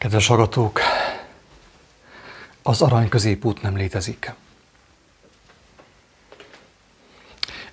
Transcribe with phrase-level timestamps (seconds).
[0.00, 0.80] Kedves hallgatók,
[2.62, 4.32] az arany középút nem létezik.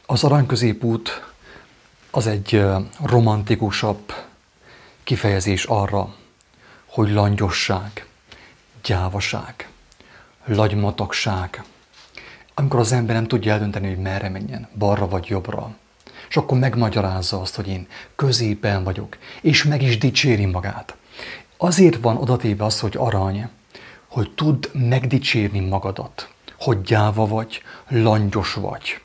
[0.06, 1.32] Az arany középút
[2.12, 2.66] az egy
[3.04, 4.14] romantikusabb
[5.04, 6.16] kifejezés arra,
[6.86, 8.06] hogy langyosság,
[8.84, 9.70] gyávaság,
[10.46, 11.64] lagymatagság,
[12.54, 15.76] amikor az ember nem tudja eldönteni, hogy merre menjen, balra vagy jobbra,
[16.30, 20.97] és akkor megmagyarázza azt, hogy én középen vagyok, és meg is dicséri magát.
[21.58, 23.50] Azért van odatéve az, hogy arany,
[24.08, 29.02] hogy tud megdicsérni magadat, hogy gyáva vagy, langyos vagy.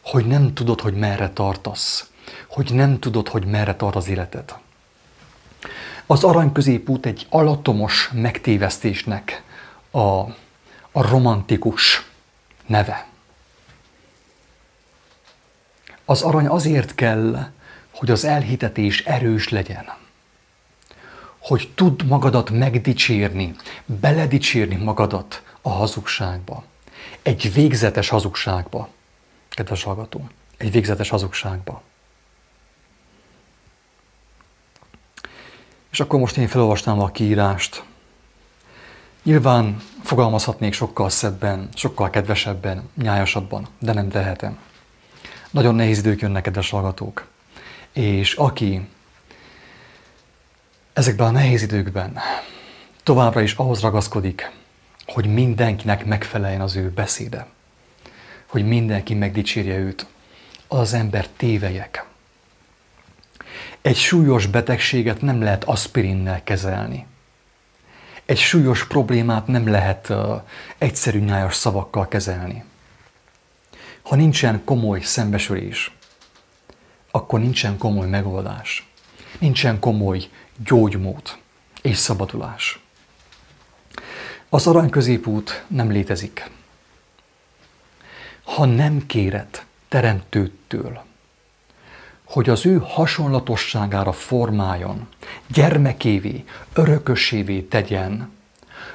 [0.00, 2.10] Hogy nem tudod, hogy merre tartasz,
[2.46, 4.54] hogy nem tudod, hogy merre tart az életed.
[6.06, 9.42] Az arany középút egy alatomos megtévesztésnek
[9.90, 9.98] a,
[10.92, 12.06] a romantikus
[12.66, 13.06] neve.
[16.04, 17.50] Az arany azért kell,
[17.90, 20.00] hogy az elhitetés erős legyen.
[21.42, 23.54] Hogy tud magadat megdicsérni,
[23.86, 26.64] beledicsérni magadat a hazugságba.
[27.22, 28.88] Egy végzetes hazugságba.
[29.48, 31.82] Kedves hallgató, egy végzetes hazugságba.
[35.90, 37.84] És akkor most én felolvasnám a kiírást.
[39.22, 44.58] Nyilván fogalmazhatnék sokkal szebben, sokkal kedvesebben, nyájasabban, de nem tehetem.
[45.50, 47.26] Nagyon nehéz idők jönnek, kedves hallgatók.
[47.92, 48.88] És aki
[50.92, 52.18] ezekben a nehéz időkben
[53.02, 54.50] továbbra is ahhoz ragaszkodik,
[55.06, 57.46] hogy mindenkinek megfeleljen az ő beszéde,
[58.46, 60.06] hogy mindenki megdicsérje őt,
[60.68, 62.04] az ember tévejek.
[63.82, 67.06] Egy súlyos betegséget nem lehet aspirinnel kezelni.
[68.24, 70.42] Egy súlyos problémát nem lehet uh,
[70.78, 72.64] egyszerű nyájas szavakkal kezelni.
[74.02, 75.96] Ha nincsen komoly szembesülés,
[77.10, 78.86] akkor nincsen komoly megoldás.
[79.38, 80.28] Nincsen komoly
[80.64, 81.22] gyógymód
[81.82, 82.80] és szabadulás.
[84.48, 86.50] Az arany középút nem létezik.
[88.44, 91.02] Ha nem kéred teremtőtől,
[92.24, 95.08] hogy az ő hasonlatosságára formáljon,
[95.46, 98.30] gyermekévé, örökösévé tegyen,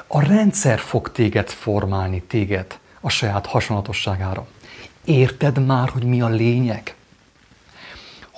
[0.08, 4.48] a rendszer fog téged formálni, téged a saját hasonlatosságára.
[5.06, 6.96] Érted már, hogy mi a lényeg?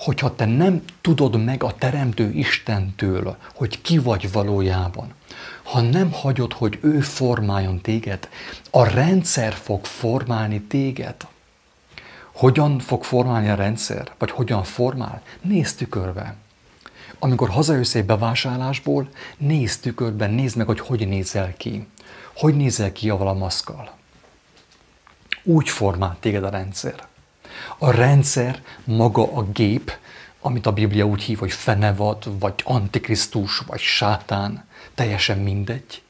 [0.00, 5.14] Hogyha te nem tudod meg a Teremtő Istentől, hogy ki vagy valójában,
[5.62, 8.28] ha nem hagyod, hogy ő formáljon téged,
[8.70, 11.14] a rendszer fog formálni téged.
[12.32, 14.10] Hogyan fog formálni a rendszer?
[14.18, 15.22] Vagy hogyan formál?
[15.40, 16.34] Nézd tükörbe.
[17.18, 21.86] Amikor hazajössz egy bevásárlásból, nézd tükörben, nézd meg, hogy hogy nézel ki.
[22.36, 23.90] Hogy nézel ki a maszkal.
[25.42, 27.08] Úgy formál téged a rendszer.
[27.78, 29.92] A rendszer maga a gép,
[30.40, 36.02] amit a Biblia úgy hív, hogy fenevad, vagy antikrisztus, vagy sátán, teljesen mindegy.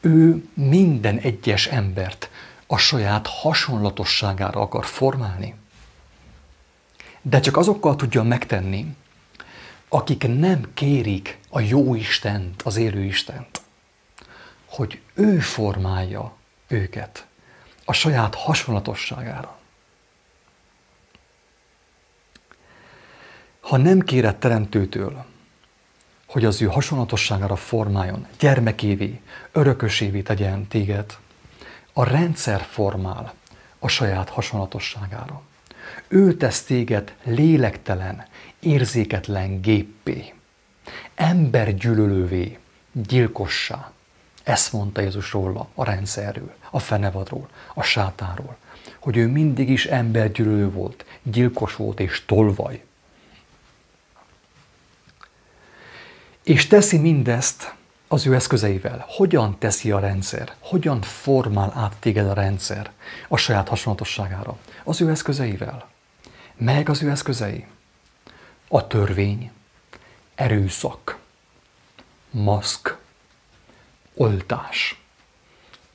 [0.00, 2.30] Ő minden egyes embert
[2.66, 5.54] a saját hasonlatosságára akar formálni.
[7.22, 8.96] De csak azokkal tudja megtenni,
[9.88, 13.60] akik nem kérik a jó Istent, az élő Istent,
[14.64, 16.32] hogy ő formálja
[16.68, 17.26] őket
[17.84, 19.59] a saját hasonlatosságára.
[23.70, 25.24] Ha nem kéred teremtőtől,
[26.26, 29.20] hogy az ő hasonlatosságára formáljon, gyermekévé,
[29.52, 31.16] örökösévé tegyen téged,
[31.92, 33.34] a rendszer formál
[33.78, 35.42] a saját hasonlatosságára.
[36.08, 38.26] Ő tesz téged lélektelen,
[38.60, 40.34] érzéketlen géppé,
[41.14, 42.58] embergyűlölővé,
[42.92, 43.92] gyilkossá.
[44.42, 48.56] Ezt mondta Jézus róla, a rendszerről, a fenevadról, a sátánról,
[48.98, 52.82] hogy ő mindig is embergyűlölő volt, gyilkos volt és tolvaj.
[56.50, 57.74] És teszi mindezt
[58.08, 59.04] az ő eszközeivel.
[59.08, 60.54] Hogyan teszi a rendszer?
[60.58, 62.90] Hogyan formál át téged a rendszer
[63.28, 64.58] a saját hasonlatosságára?
[64.84, 65.88] Az ő eszközeivel.
[66.56, 67.66] Meg az ő eszközei?
[68.68, 69.50] A törvény,
[70.34, 71.18] erőszak,
[72.30, 72.96] maszk,
[74.14, 75.02] oltás,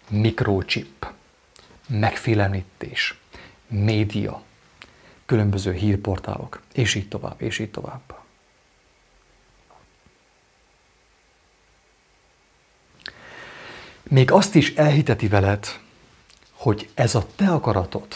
[0.09, 1.07] mikrochip,
[1.87, 3.19] megfélemlítés,
[3.67, 4.43] média,
[5.25, 8.24] különböző hírportálok, és így tovább, és így tovább.
[14.09, 15.65] Még azt is elhiteti veled,
[16.53, 18.07] hogy ez a te akaratod,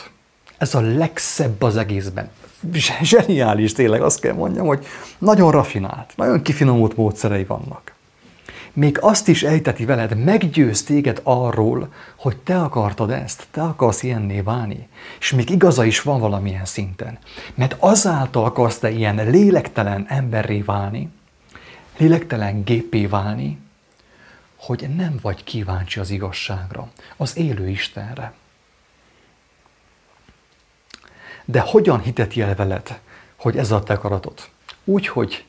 [0.58, 2.30] ez a legszebb az egészben.
[3.02, 4.86] Zseniális tényleg, azt kell mondjam, hogy
[5.18, 7.94] nagyon rafinált, nagyon kifinomult módszerei vannak.
[8.74, 14.42] Még azt is elhiteti veled, meggyőz téged arról, hogy te akartad ezt, te akarsz ilyenné
[14.42, 14.88] válni.
[15.20, 17.18] És még igaza is van valamilyen szinten.
[17.56, 21.10] Mert azáltal akarsz te ilyen lélektelen emberré válni,
[21.98, 23.58] lélektelen gépé válni,
[24.60, 28.34] hogy nem vagy kíváncsi az igazságra, az élő Istenre.
[31.46, 33.00] De hogyan hiteti el veled,
[33.36, 34.50] hogy ez a te akaratod?
[34.84, 35.46] Úgy, hogy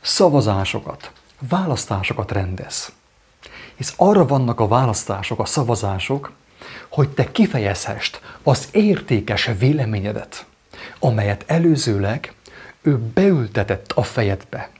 [0.00, 2.92] szavazásokat, választásokat rendez.
[3.74, 6.32] Hisz arra vannak a választások, a szavazások,
[6.88, 10.46] hogy te kifejezhest az értékes véleményedet,
[10.98, 12.34] amelyet előzőleg
[12.82, 14.70] ő beültetett a fejedbe,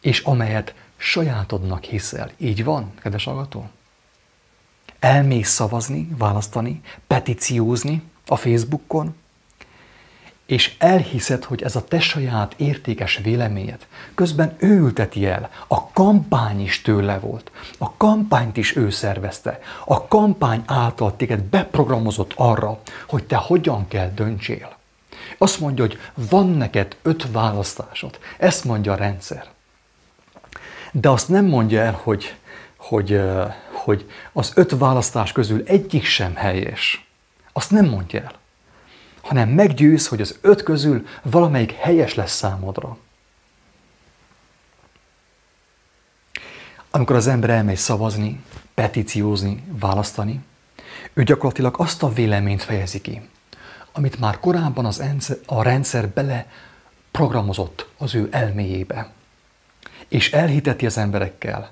[0.00, 2.30] és amelyet sajátodnak hiszel.
[2.36, 3.68] Így van, kedves hallgató?
[4.98, 9.14] Elmész szavazni, választani, petíciózni a Facebookon,
[10.46, 16.60] és elhiszed, hogy ez a te saját értékes véleményed, közben ő ülteti el, a kampány
[16.60, 23.24] is tőle volt, a kampányt is ő szervezte, a kampány által téged beprogramozott arra, hogy
[23.24, 24.76] te hogyan kell döntsél.
[25.38, 29.48] Azt mondja, hogy van neked öt választásod, ezt mondja a rendszer.
[30.92, 32.34] De azt nem mondja el, hogy,
[32.76, 33.20] hogy,
[33.72, 37.08] hogy az öt választás közül egyik sem helyes.
[37.52, 38.38] Azt nem mondja el
[39.30, 42.96] hanem meggyőz, hogy az öt közül valamelyik helyes lesz számodra.
[46.90, 48.44] Amikor az ember elmegy szavazni,
[48.74, 50.40] petíciózni, választani,
[51.12, 53.20] ő gyakorlatilag azt a véleményt fejezi ki,
[53.92, 56.50] amit már korábban az ensze, a rendszer bele
[57.10, 59.10] programozott az ő elméjébe.
[60.10, 61.70] És elhiteti az emberekkel,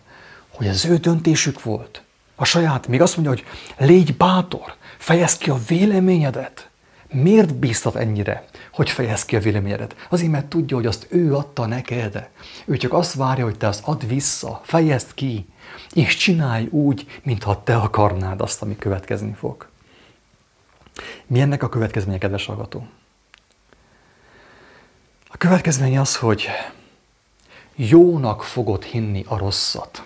[0.49, 2.03] hogy az ő döntésük volt.
[2.35, 3.45] A saját, még azt mondja, hogy
[3.89, 6.69] légy bátor, fejezd ki a véleményedet.
[7.13, 9.97] Miért bíztat ennyire, hogy fejez ki a véleményedet?
[10.09, 12.29] Azért, mert tudja, hogy azt ő adta neked.
[12.65, 15.47] Ő csak azt várja, hogy te azt add vissza, fejezd ki,
[15.93, 19.69] és csinálj úgy, mintha te akarnád azt, ami következni fog.
[21.27, 22.87] Mi ennek a következménye, kedves hallgató?
[25.29, 26.49] A következmény az, hogy
[27.81, 30.03] jónak fogod hinni a rosszat,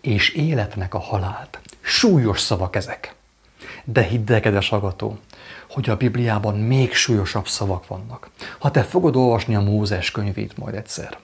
[0.00, 1.60] és életnek a halált.
[1.80, 3.14] Súlyos szavak ezek.
[3.84, 5.18] De hidd el, kedves hallgató,
[5.70, 8.30] hogy a Bibliában még súlyosabb szavak vannak.
[8.58, 11.18] Ha te fogod olvasni a Mózes könyvét majd egyszer,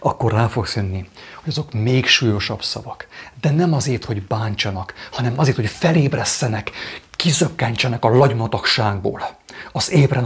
[0.00, 3.06] akkor rá fogsz jönni, hogy azok még súlyosabb szavak.
[3.40, 6.70] De nem azért, hogy bántsanak, hanem azért, hogy felébresztenek,
[7.10, 9.36] kizökkentsenek a lagymatagságból,
[9.72, 10.24] az ébren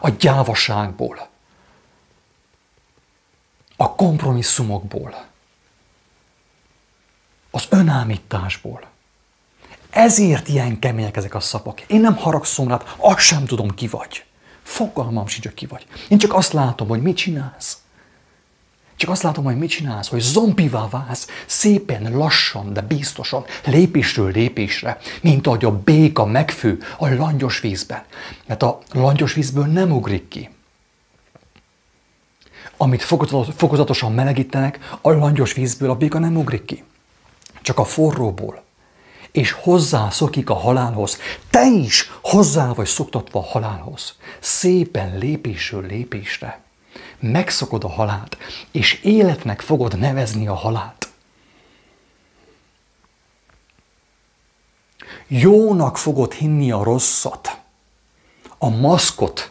[0.00, 1.27] a gyávaságból,
[3.80, 5.24] a kompromisszumokból,
[7.50, 8.86] az önállításból.
[9.90, 11.80] Ezért ilyen kemények ezek a szavak.
[11.80, 14.24] Én nem haragszom rád, azt sem tudom, ki vagy.
[14.62, 15.86] Fogalmam sincs, hogy ki vagy.
[16.08, 17.78] Én csak azt látom, hogy mit csinálsz.
[18.96, 24.98] Csak azt látom, hogy mit csinálsz, hogy zombivá válsz, szépen, lassan, de biztosan, lépésről lépésre,
[25.22, 28.02] mint ahogy a béka megfő a langyos vízben.
[28.46, 30.50] Mert a langyos vízből nem ugrik ki.
[32.80, 33.02] Amit
[33.56, 36.84] fokozatosan melegítenek, a langyos vízből a béka nem ugrik ki.
[37.62, 38.62] Csak a forróból
[39.32, 41.18] és hozzászokik a halálhoz.
[41.50, 44.14] Te is hozzá vagy szoktatva a halálhoz.
[44.40, 46.60] Szépen lépésről lépésre.
[47.18, 48.36] Megszokod a halált,
[48.70, 51.08] és életnek fogod nevezni a halált.
[55.26, 57.58] Jónak fogod hinni a rosszat,
[58.58, 59.50] a maszkot.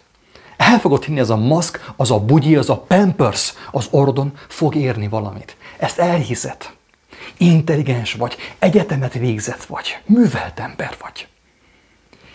[0.68, 4.76] El fogod hinni, ez a maszk, az a bugyi, az a pampers az ordon fog
[4.76, 5.58] érni valamit.
[5.78, 6.76] Ezt elhiszed
[7.38, 11.28] intelligens vagy, egyetemet végzett vagy, művelt ember vagy.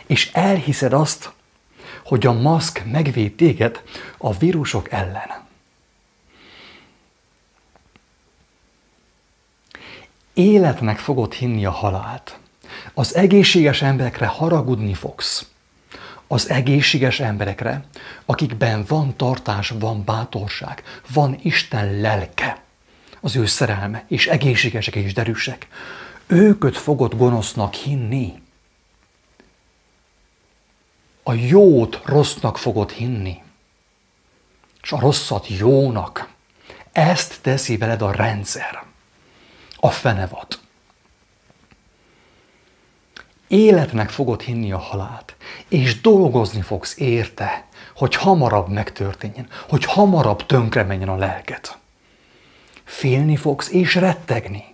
[0.07, 1.33] És elhiszed azt,
[2.05, 3.83] hogy a maszk megvéd téged
[4.19, 5.31] a vírusok ellen.
[10.35, 12.39] Életnek fogod hinni a halált.
[12.95, 15.52] Az egészséges emberekre haragudni fogsz.
[16.33, 17.85] Az egészséges emberekre,
[18.25, 22.63] akikben van tartás, van bátorság, van Isten lelke
[23.21, 25.69] az ő szerelme, és egészségesek és derűsek.
[26.27, 28.43] Őköt fogod gonosznak hinni.
[31.23, 33.43] A jót rossznak fogod hinni,
[34.83, 36.29] és a rosszat jónak.
[36.93, 38.83] Ezt teszi veled a rendszer,
[39.77, 40.62] a fenevad.
[43.53, 45.37] Életnek fogod hinni a halált,
[45.69, 47.67] és dolgozni fogsz érte,
[47.97, 51.81] hogy hamarabb megtörténjen, hogy hamarabb tönkre menjen a lelket
[52.93, 54.65] félni fogsz és rettegni.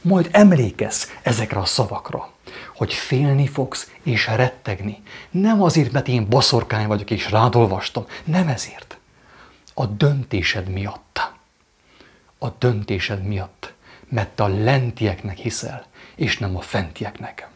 [0.00, 2.32] Majd emlékezz ezekre a szavakra,
[2.74, 5.02] hogy félni fogsz és rettegni.
[5.30, 8.98] Nem azért, mert én baszorkány vagyok és rádolvastam, nem ezért.
[9.74, 11.30] A döntésed miatt.
[12.38, 13.72] A döntésed miatt,
[14.08, 17.48] mert a lentieknek hiszel, és nem a fentieknek.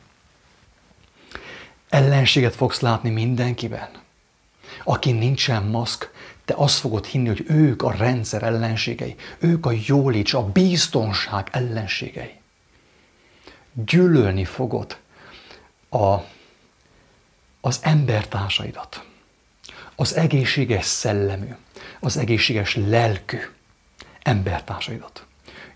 [1.90, 3.88] Ellenséget fogsz látni mindenkiben.
[4.84, 6.10] Aki nincsen maszk,
[6.44, 12.34] te azt fogod hinni, hogy ők a rendszer ellenségei, ők a jólics, a biztonság ellenségei.
[13.72, 14.98] Gyűlölni fogod
[15.88, 16.16] a,
[17.60, 19.04] az embertársaidat,
[19.96, 21.54] az egészséges szellemű,
[22.00, 23.38] az egészséges lelkű
[24.22, 25.26] embertársaidat.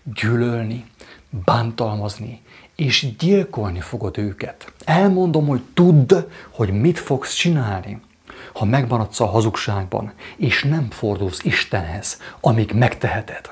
[0.03, 0.85] Gyűlölni,
[1.29, 2.41] bántalmazni,
[2.75, 4.73] és gyilkolni fogod őket.
[4.85, 6.13] Elmondom, hogy tudd,
[6.49, 8.01] hogy mit fogsz csinálni,
[8.53, 13.51] ha megmaradsz a hazugságban, és nem fordulsz Istenhez, amíg megteheted.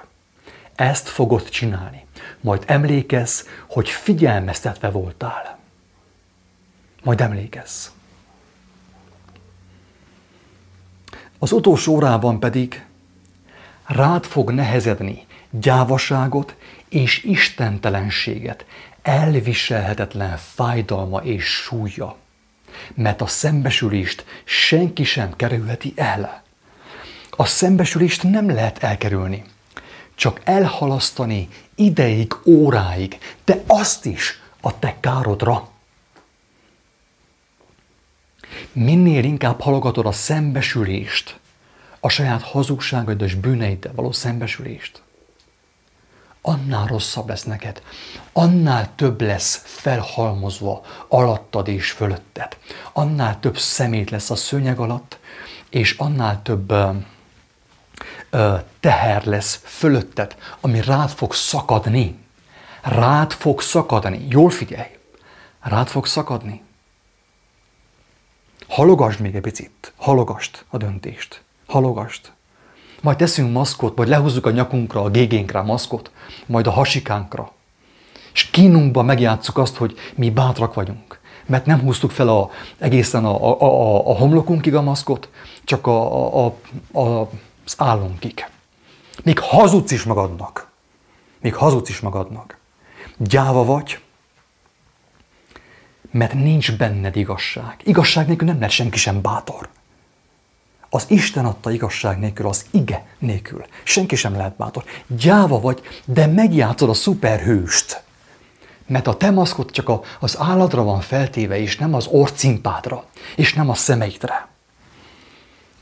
[0.75, 2.05] Ezt fogod csinálni.
[2.41, 5.59] Majd emlékezz, hogy figyelmeztetve voltál.
[7.03, 7.87] Majd emlékezz.
[11.39, 12.85] Az utolsó órában pedig
[13.85, 16.55] rád fog nehezedni gyávaságot
[16.89, 18.65] és istentelenséget,
[19.03, 22.17] elviselhetetlen fájdalma és súlya.
[22.93, 26.43] Mert a szembesülést senki sem kerülheti el.
[27.29, 29.43] A szembesülést nem lehet elkerülni,
[30.15, 35.69] csak elhalasztani ideig, óráig, de azt is a te károdra.
[38.71, 41.39] Minél inkább halogatod a szembesülést,
[41.99, 45.02] a saját hazugságaid és bűneiddel való szembesülést,
[46.45, 47.81] annál rosszabb lesz neked,
[48.33, 52.57] annál több lesz felhalmozva alattad és fölötted,
[52.93, 55.19] annál több szemét lesz a szőnyeg alatt,
[55.69, 56.89] és annál több ö,
[58.29, 62.19] ö, teher lesz fölötted, ami rád fog szakadni.
[62.81, 64.25] Rád fog szakadni.
[64.29, 64.97] Jól figyelj!
[65.59, 66.61] Rád fog szakadni.
[68.67, 69.93] Halogasd még egy picit.
[69.95, 71.43] Halogast a döntést.
[71.67, 72.31] Halogast.
[73.03, 76.11] Majd teszünk maszkot, vagy lehúzzuk a nyakunkra, a gégénkre a maszkot,
[76.45, 77.51] majd a hasikánkra.
[78.33, 81.19] És kínunkba megjátszuk azt, hogy mi bátrak vagyunk.
[81.45, 85.29] Mert nem húztuk fel a, egészen a, a, a, a homlokunkig a maszkot,
[85.63, 86.55] csak a, a,
[86.91, 87.29] a,
[87.65, 88.45] az állunkig.
[89.23, 90.71] Még hazudsz is magadnak.
[91.41, 92.57] Még hazudsz is magadnak.
[93.17, 93.99] Gyáva vagy,
[96.11, 97.81] mert nincs benned igazság.
[97.83, 99.69] Igazság nélkül nem lehet senki sem bátor.
[100.95, 103.65] Az Isten adta igazság nélkül, az ige nélkül.
[103.83, 104.83] Senki sem lehet bátor.
[105.07, 108.03] Gyáva vagy, de megjátszod a szuperhőst.
[108.87, 113.69] Mert a te maszkod csak az álladra van feltéve, és nem az orcimpádra, és nem
[113.69, 114.47] a szemeidre.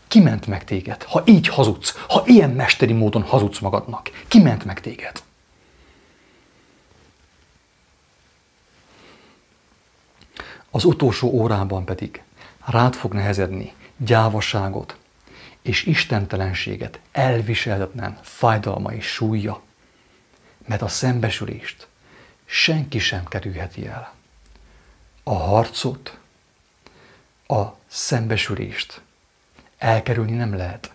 [0.07, 4.09] Kiment meg téged, ha így hazudsz, ha ilyen mesteri módon hazudsz magadnak?
[4.27, 5.23] Kiment meg téged?
[10.69, 12.21] Az utolsó órában pedig
[12.65, 14.95] rád fog nehezedni gyávaságot,
[15.61, 19.61] és istentelenséget elviselhetetlen fájdalma és súlya,
[20.67, 21.87] mert a szembesülést
[22.45, 24.13] senki sem kerülheti el.
[25.23, 26.17] A harcot,
[27.47, 29.01] a szembesülést
[29.77, 30.93] elkerülni nem lehet,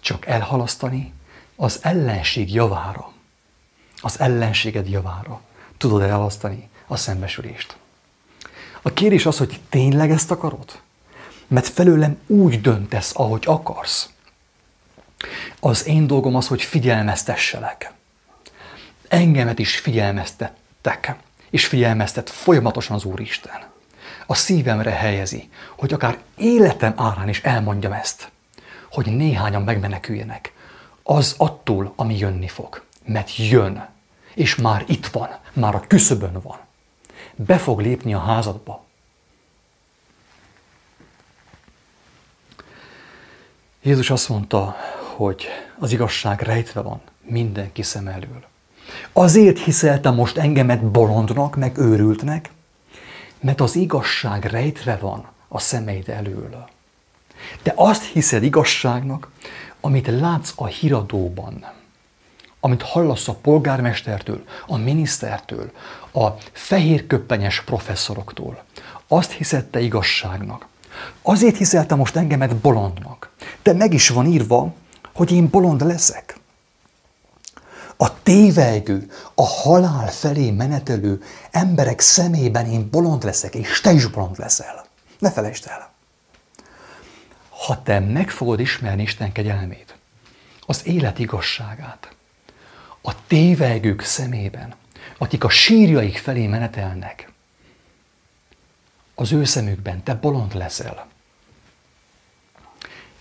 [0.00, 1.12] csak elhalasztani
[1.56, 3.12] az ellenség javára.
[4.00, 5.40] Az ellenséged javára.
[5.76, 7.76] Tudod elhalasztani a szembesülést.
[8.82, 10.80] A kérés az, hogy tényleg ezt akarod?
[11.48, 14.10] Mert felőlem úgy döntesz, ahogy akarsz.
[15.60, 17.92] Az én dolgom az, hogy figyelmeztesselek.
[19.08, 21.14] Engemet is figyelmeztettek,
[21.50, 23.66] és figyelmeztet folyamatosan az Úristen.
[24.26, 28.30] A szívemre helyezi, hogy akár életem árán is elmondjam ezt,
[28.90, 30.52] hogy néhányan megmeneküljenek.
[31.02, 32.82] Az attól, ami jönni fog.
[33.04, 33.88] Mert jön,
[34.34, 36.58] és már itt van, már a küszöbön van.
[37.34, 38.84] Be fog lépni a házadba,
[43.82, 44.76] Jézus azt mondta,
[45.16, 45.46] hogy
[45.78, 48.44] az igazság rejtve van mindenki szem elől.
[49.12, 52.50] Azért hiszeltem most engemet bolondnak, meg őrültnek,
[53.40, 56.68] mert az igazság rejtve van a szemeid elől.
[57.62, 59.30] Te azt hiszed igazságnak,
[59.80, 61.66] amit látsz a híradóban,
[62.60, 65.70] amit hallasz a polgármestertől, a minisztertől,
[66.12, 68.64] a fehér köppenyes professzoroktól.
[69.08, 70.66] Azt hiszed te igazságnak.
[71.22, 73.30] Azért hiszel te most engemet bolondnak.
[73.62, 74.74] De meg is van írva,
[75.14, 76.36] hogy én bolond leszek.
[77.96, 84.38] A tévejgő, a halál felé menetelő emberek szemében én bolond leszek, és te is bolond
[84.38, 84.86] leszel.
[85.18, 85.92] Ne felejtsd el.
[87.48, 89.96] Ha te meg fogod ismerni Isten kegyelmét,
[90.66, 92.16] az élet igazságát,
[93.02, 94.74] a tévejgők szemében,
[95.18, 97.32] akik a sírjaik felé menetelnek,
[99.20, 101.06] az ő szemükben te bolond leszel.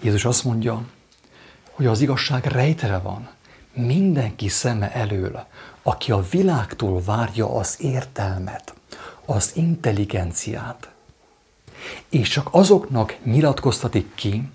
[0.01, 0.85] Jézus azt mondja,
[1.71, 3.29] hogy az igazság rejtve van
[3.73, 5.47] mindenki szeme elől,
[5.83, 8.73] aki a világtól várja az értelmet,
[9.25, 10.89] az intelligenciát.
[12.09, 14.49] És csak azoknak nyilatkoztatik ki,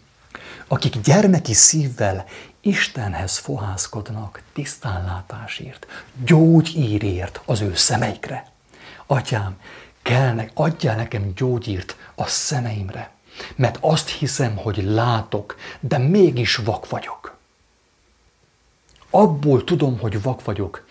[0.67, 2.25] akik gyermeki szívvel
[2.61, 5.87] Istenhez fohászkodnak tisztánlátásért,
[6.25, 8.51] gyógyírért az ő szemeikre.
[9.07, 9.57] Atyám,
[10.03, 13.11] kellnek, adjál nekem gyógyírt a szemeimre,
[13.57, 17.37] mert azt hiszem, hogy látok, de mégis vak vagyok.
[19.11, 20.87] Abból tudom, hogy vak vagyok,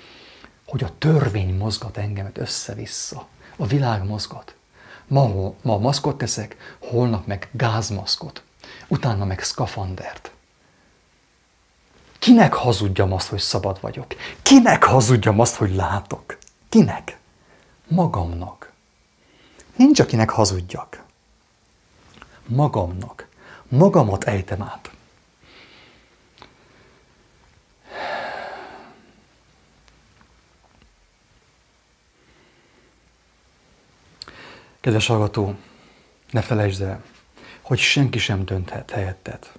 [0.66, 3.28] hogy a törvény mozgat engemet össze-vissza.
[3.56, 4.56] A világ mozgat.
[5.08, 8.44] Ma, ma maszkot teszek, holnap meg gázmaszkot,
[8.88, 10.32] utána meg szkafandert.
[12.20, 14.16] Kinek hazudjam azt, hogy szabad vagyok?
[14.42, 16.38] Kinek hazudjam azt, hogy látok?
[16.70, 17.18] Kinek?
[17.88, 18.71] Magamnak.
[19.82, 21.04] Nincs, akinek hazudjak.
[22.46, 23.28] Magamnak.
[23.68, 24.92] Magamat ejtem át.
[34.80, 35.56] Kedves hallgató,
[36.32, 37.04] ne felejtsd el,
[37.62, 39.52] hogy senki sem dönthet helyetted.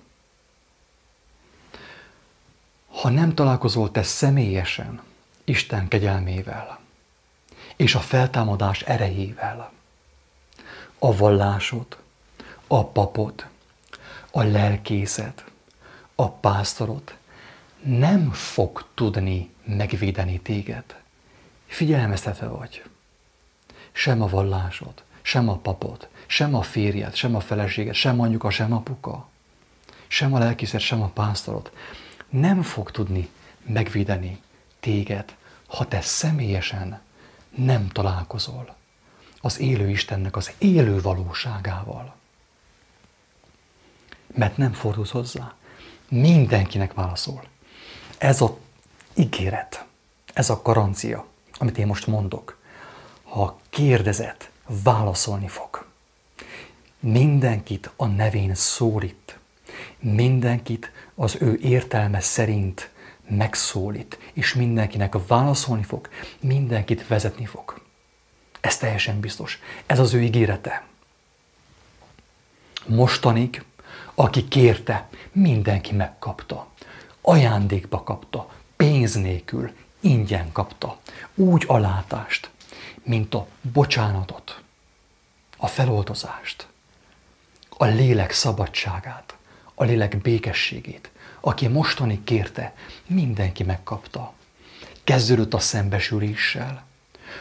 [2.90, 5.02] Ha nem találkozol te személyesen
[5.44, 6.80] Isten kegyelmével
[7.76, 9.72] és a feltámadás erejével,
[11.04, 11.96] a vallásod,
[12.66, 13.46] a papod,
[14.30, 15.44] a lelkészed,
[16.14, 17.16] a pásztorod
[17.80, 20.84] nem fog tudni megvédeni téged.
[21.66, 22.82] Figyelmeztetve vagy.
[23.92, 28.72] Sem a vallásod, sem a papod, sem a férjed, sem a feleséged, sem anyuka, sem
[28.72, 29.28] apuka,
[30.06, 31.70] sem a lelkészed, sem a pásztorod
[32.28, 33.28] nem fog tudni
[33.62, 34.42] megvédeni
[34.80, 37.00] téged, ha te személyesen
[37.50, 38.80] nem találkozol
[39.44, 42.14] az élő Istennek az élő valóságával.
[44.34, 45.54] Mert nem fordulsz hozzá.
[46.08, 47.44] Mindenkinek válaszol.
[48.18, 48.58] Ez a
[49.14, 49.84] ígéret,
[50.32, 52.58] ez a garancia, amit én most mondok.
[53.22, 55.86] Ha kérdezett, válaszolni fog.
[57.00, 59.38] Mindenkit a nevén szólít.
[59.98, 62.90] Mindenkit az ő értelme szerint
[63.28, 66.08] megszólít, és mindenkinek válaszolni fog,
[66.40, 67.80] mindenkit vezetni fog.
[68.62, 69.58] Ez teljesen biztos.
[69.86, 70.84] Ez az ő ígérete.
[72.86, 73.64] Mostanig,
[74.14, 76.66] aki kérte, mindenki megkapta.
[77.20, 80.98] Ajándékba kapta, pénz nélkül, ingyen kapta.
[81.34, 82.50] Úgy alátást,
[83.02, 84.62] mint a bocsánatot,
[85.56, 86.66] a feloldozást,
[87.68, 89.36] a lélek szabadságát,
[89.74, 91.10] a lélek békességét.
[91.40, 92.74] Aki mostanig kérte,
[93.06, 94.32] mindenki megkapta.
[95.04, 96.84] Kezdődött a szembesüléssel,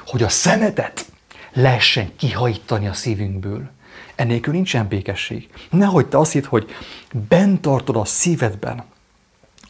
[0.05, 1.10] hogy a szemetet
[1.53, 3.69] lehessen kihajtani a szívünkből.
[4.15, 5.49] Ennélkül nincsen békesség.
[5.69, 6.69] Nehogy te azt hidd, hogy
[7.27, 8.83] bent tartod a szívedben,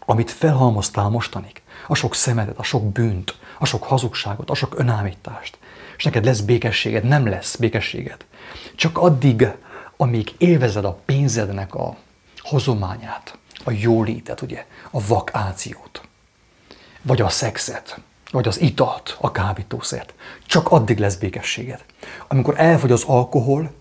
[0.05, 5.57] amit felhalmoztál mostanig, a sok szemetet, a sok bűnt, a sok hazugságot, a sok önállítást,
[5.97, 8.25] és neked lesz békességed, nem lesz békességed.
[8.75, 9.47] Csak addig,
[9.97, 11.97] amíg élvezed a pénzednek a
[12.37, 16.01] hozományát, a jólétet, ugye, a vakációt,
[17.01, 17.99] vagy a szexet,
[18.31, 20.13] vagy az italt, a kábítószert.
[20.45, 21.85] Csak addig lesz békességed.
[22.27, 23.71] Amikor elfogy az alkohol,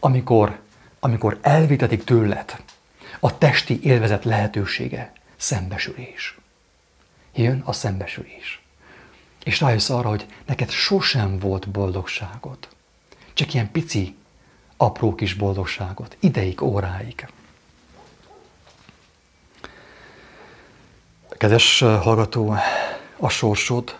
[0.00, 0.58] amikor,
[1.00, 2.62] amikor elvitetik tőled
[3.20, 6.38] a testi élvezet lehetősége, szembesülés.
[7.34, 8.62] Jön a szembesülés.
[9.44, 12.58] És rájössz arra, hogy neked sosem volt boldogságod.
[13.32, 14.16] Csak ilyen pici,
[14.76, 17.28] apró kis boldogságot, ideig, óráig.
[21.28, 22.56] Kedves hallgató,
[23.18, 23.98] a sorsod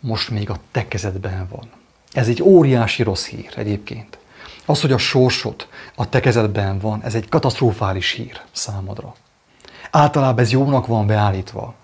[0.00, 1.70] most még a te kezedben van.
[2.12, 4.18] Ez egy óriási rossz hír egyébként.
[4.66, 9.14] Az, hogy a sorsod a te kezedben van, ez egy katasztrofális hír számodra.
[9.90, 11.74] Általában ez jónak van beállítva,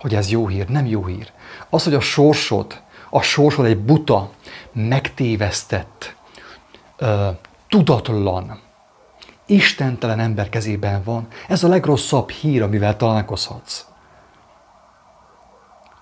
[0.00, 1.32] hogy ez jó hír, nem jó hír.
[1.70, 4.30] Az, hogy a sorsod, a sorsod egy buta,
[4.72, 6.14] megtévesztett,
[7.68, 8.60] tudatlan,
[9.46, 13.84] istentelen ember kezében van, ez a legrosszabb hír, amivel találkozhatsz.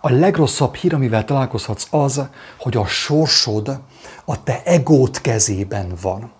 [0.01, 2.23] A legrosszabb hír, amivel találkozhatsz az,
[2.59, 3.81] hogy a sorsod
[4.25, 6.33] a te egót kezében van.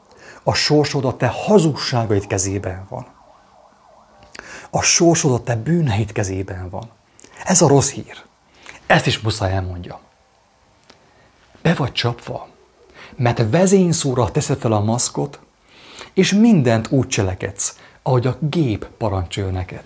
[0.43, 3.07] A sorsod a te hazugságaid kezében van.
[4.71, 6.91] A sorsod a te bűneid kezében van.
[7.45, 8.25] Ez a rossz hír.
[8.87, 10.01] Ezt is muszáj elmondja.
[11.63, 12.49] Be vagy csapva,
[13.17, 15.41] mert vezényszóra teszed fel a maszkot,
[16.13, 19.85] és mindent úgy cselekedsz, ahogy a gép parancsol neked.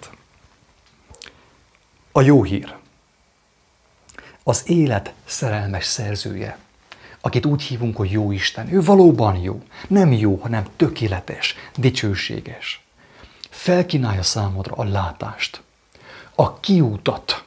[2.12, 2.76] A jó hír–
[4.44, 6.58] az élet szerelmes szerzője,
[7.20, 8.72] akit úgy hívunk, hogy jó Isten.
[8.72, 9.62] Ő valóban jó.
[9.88, 12.84] Nem jó, hanem tökéletes, dicsőséges.
[13.50, 15.62] Felkínálja számodra a látást,
[16.34, 17.44] a kiútat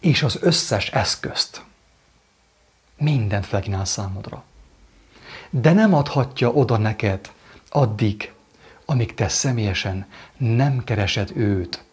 [0.00, 1.62] és az összes eszközt.
[2.96, 4.44] Mindent felkínál számodra.
[5.50, 7.32] De nem adhatja oda neked
[7.70, 8.32] addig,
[8.84, 10.06] amíg te személyesen
[10.36, 11.84] nem keresed őt,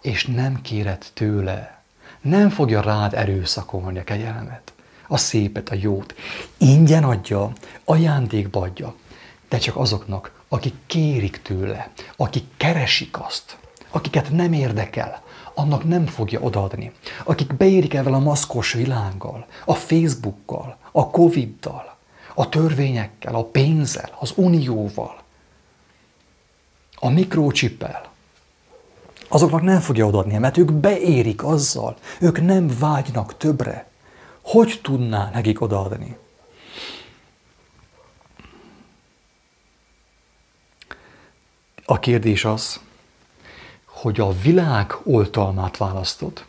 [0.00, 1.81] és nem kéred tőle,
[2.22, 4.72] nem fogja rád erőszakolni a kegyelmet,
[5.08, 6.14] a szépet, a jót.
[6.58, 7.52] Ingyen adja,
[7.84, 8.94] ajándékba adja,
[9.48, 13.56] de csak azoknak, akik kérik tőle, akik keresik azt,
[13.90, 15.22] akiket nem érdekel,
[15.54, 16.92] annak nem fogja odaadni.
[17.24, 21.96] Akik beérik ezzel a maszkos világgal, a Facebookkal, a Covid-dal,
[22.34, 25.20] a törvényekkel, a pénzzel, az unióval,
[26.94, 28.10] a mikrócsippel,
[29.32, 33.90] azoknak nem fogja odaadni, mert ők beérik azzal, ők nem vágynak többre.
[34.42, 36.16] Hogy tudná nekik odaadni?
[41.84, 42.80] A kérdés az,
[43.84, 46.44] hogy a világ oltalmát választod,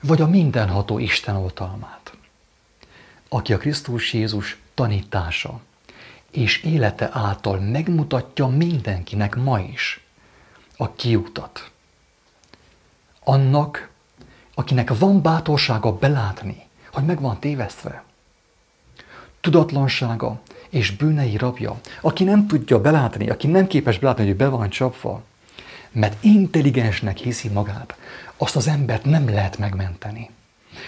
[0.00, 2.12] vagy a mindenható Isten oltalmát,
[3.28, 5.60] aki a Krisztus Jézus tanítása
[6.30, 10.00] és élete által megmutatja mindenkinek ma is
[10.76, 11.70] a kiutat.
[13.28, 13.90] Annak,
[14.54, 18.02] akinek van bátorsága belátni, hogy meg van tévesztve.
[19.40, 24.68] Tudatlansága és bűnei rabja, aki nem tudja belátni, aki nem képes belátni, hogy be van
[24.68, 25.22] csapva,
[25.92, 27.96] mert intelligensnek hiszi magát,
[28.36, 30.30] azt az embert nem lehet megmenteni.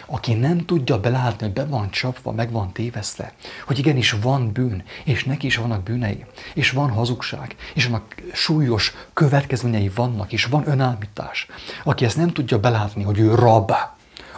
[0.07, 3.33] Aki nem tudja belátni, hogy be van csapva, meg van tévesztve,
[3.67, 6.25] hogy igenis van bűn, és neki is vannak bűnei,
[6.55, 11.47] és van hazugság, és annak súlyos következményei vannak, és van önállítás.
[11.85, 13.73] Aki ezt nem tudja belátni, hogy ő rab,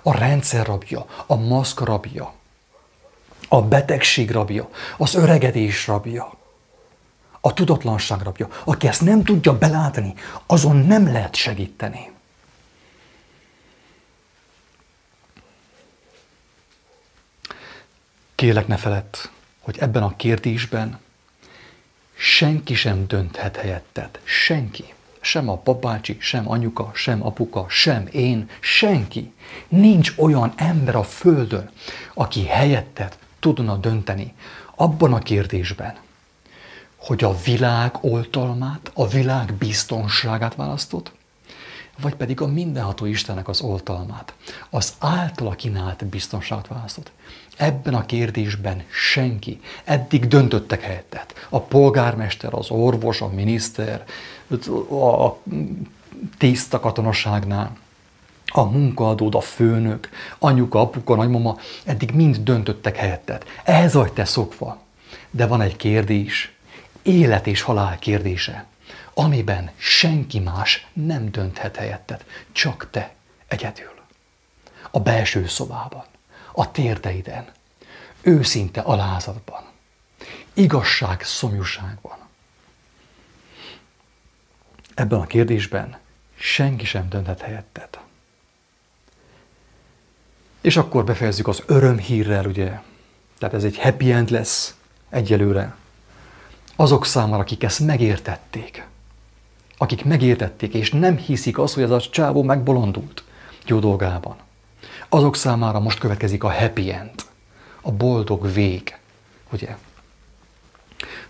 [0.02, 2.32] a rendszer rabja, a maszk rabja,
[3.48, 6.40] a betegség rabja, az öregedés rabja,
[7.44, 8.48] a tudatlanság rabja.
[8.64, 10.14] Aki ezt nem tudja belátni,
[10.46, 12.11] azon nem lehet segíteni.
[18.42, 20.98] Kélek ne felett, hogy ebben a kérdésben
[22.14, 24.18] senki sem dönthet helyetted.
[24.24, 24.84] Senki.
[25.20, 29.32] Sem a papácsi, sem anyuka, sem apuka, sem én, senki.
[29.68, 31.70] Nincs olyan ember a földön,
[32.14, 34.34] aki helyetted tudna dönteni
[34.74, 35.96] abban a kérdésben,
[36.96, 41.12] hogy a világ oltalmát, a világ biztonságát választod,
[42.00, 44.34] vagy pedig a mindenható Istennek az oltalmát,
[44.70, 47.10] az általa kínált biztonságot választod.
[47.56, 49.60] Ebben a kérdésben senki.
[49.84, 51.46] Eddig döntöttek helyettet.
[51.48, 54.04] A polgármester, az orvos, a miniszter,
[54.90, 55.36] a
[56.38, 57.76] tiszta katonaságnál,
[58.46, 63.44] a munkaadód, a főnök, anyuka, apuka, nagymama, eddig mind döntöttek helyettet.
[63.64, 64.80] Ehhez vagy te szokva.
[65.30, 66.52] De van egy kérdés,
[67.02, 68.66] élet és halál kérdése,
[69.14, 73.14] amiben senki más nem dönthet helyettet, csak te
[73.48, 73.92] egyedül.
[74.90, 76.04] A belső szobában,
[76.52, 77.50] a térdeiden,
[78.20, 79.62] őszinte alázatban,
[80.52, 82.18] igazság szomjúságban.
[84.94, 85.98] Ebben a kérdésben
[86.34, 88.00] senki sem dönthet helyettet.
[90.60, 92.80] És akkor befejezzük az örömhírrel, ugye?
[93.38, 94.76] Tehát ez egy happy end lesz
[95.10, 95.76] egyelőre.
[96.76, 98.86] Azok számára, akik ezt megértették.
[99.76, 103.24] Akik megértették, és nem hiszik azt, hogy ez a csávó megbolondult
[103.66, 104.36] jó dolgában.
[105.14, 107.24] Azok számára most következik a happy end,
[107.80, 108.98] a boldog vég,
[109.50, 109.76] ugye?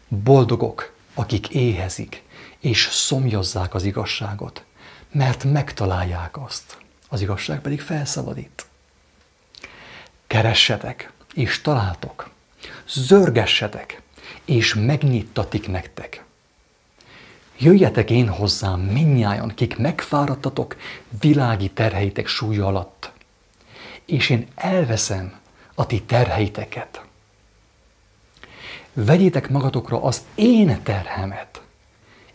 [0.08, 2.22] Boldogok, akik éhezik,
[2.58, 4.64] és szomjazzák az igazságot,
[5.12, 6.78] mert megtalálják azt.
[7.08, 8.66] Az igazság pedig felszabadít.
[10.26, 12.30] Keressetek, és találtok.
[12.88, 14.02] Zörgessetek,
[14.44, 16.24] és megnyittatik nektek.
[17.58, 20.76] Jöjjetek én hozzám minnyájan, kik megfáradtatok
[21.20, 23.12] világi terheitek súlya alatt,
[24.04, 25.40] és én elveszem
[25.74, 27.04] a ti terheiteket.
[28.92, 31.62] Vegyétek magatokra az én terhemet,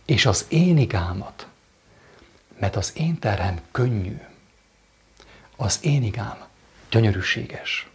[0.04, 1.46] és az én igámat,
[2.58, 4.20] mert az én terhem könnyű,
[5.56, 6.46] az én igám
[6.90, 7.88] gyönyörűséges.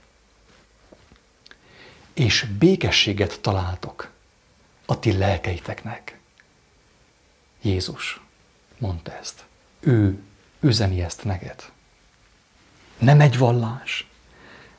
[2.13, 4.11] És békességet találtok
[4.85, 6.19] a ti lelkeiteknek.
[7.61, 8.21] Jézus
[8.77, 9.45] mondta ezt.
[9.79, 10.23] Ő
[10.59, 11.71] üzeni ezt neked.
[13.03, 14.07] Nem egy vallás,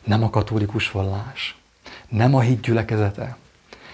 [0.05, 1.57] nem a katolikus vallás,
[2.09, 3.37] nem a híd gyülekezete,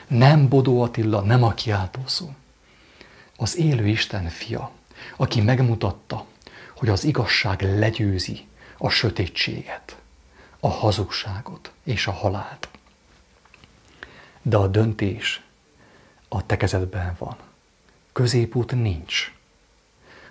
[0.06, 2.34] nem Bodó Attila, nem a kiáltószó.
[3.36, 4.70] Az élő Isten fia,
[5.16, 6.24] aki megmutatta,
[6.76, 8.46] hogy az igazság legyőzi
[8.78, 9.96] a sötétséget
[10.60, 12.68] a hazugságot és a halált.
[14.42, 15.42] De a döntés
[16.28, 17.36] a te kezedben van.
[18.12, 19.32] Középút nincs.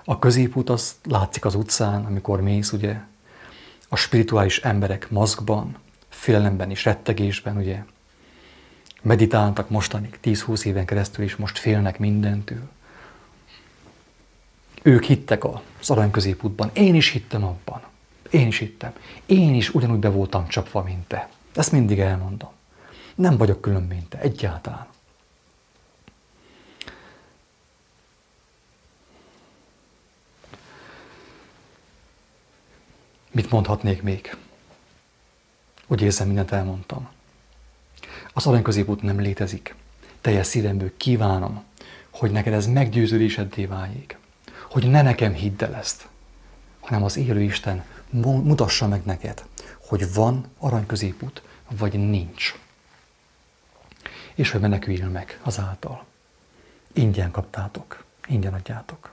[0.06, 3.00] A középút az látszik az utcán, amikor mész, ugye,
[3.90, 5.78] a spirituális emberek maszkban,
[6.10, 7.84] félelemben és rettegésben, ugye,
[9.02, 12.70] meditáltak mostanig 10-20 éven keresztül, és most félnek mindentől.
[14.82, 16.70] Ők hittek az arany középútban.
[16.74, 17.82] Én is hittem abban.
[18.30, 18.94] Én is hittem.
[19.26, 21.30] Én is ugyanúgy be voltam csapva, mint te.
[21.56, 22.50] Ezt mindig elmondom.
[23.16, 24.20] Nem vagyok külön, mint te.
[24.20, 24.88] Egyáltalán.
[33.32, 34.36] Mit mondhatnék még?
[35.88, 37.10] Úgy érzem, mindent elmondtam.
[38.34, 39.76] Az arany nem létezik.
[40.22, 41.64] Teljes szívemből kívánom,
[42.10, 44.18] hogy neked ez meggyőződéseddé váljék.
[44.70, 46.08] Hogy ne nekem hidd el ezt,
[46.80, 49.46] hanem az élő Isten mutassa meg neked,
[49.88, 52.56] hogy van aranyközépút, vagy nincs.
[54.36, 56.06] És hogy meneküljél meg azáltal.
[56.94, 59.12] Ingyen kaptátok, ingyen adjátok.